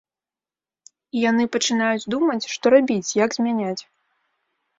[1.17, 3.81] І яны пачынаюць думаць, што рабіць, як змяняць?